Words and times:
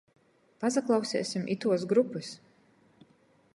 Pasaklauseisim 0.63 1.45
ituos 1.57 1.85
grupys! 1.93 2.33